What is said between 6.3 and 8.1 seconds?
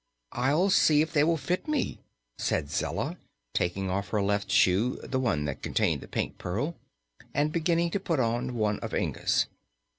Pearl and beginning to